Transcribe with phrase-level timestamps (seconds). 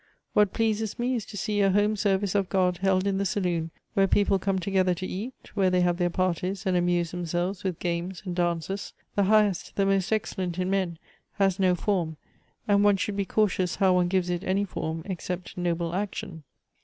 [0.33, 3.69] What pleases me is to see a home service of God held in the saloon
[3.93, 7.77] where people come together to eat, where they have their parties, and amuse themselves with
[7.77, 8.93] games and dances.
[9.13, 10.97] The highest, the most excellent in men,
[11.33, 12.17] has no form;
[12.67, 16.45] and one should be cautious how one gives it any form except noble action."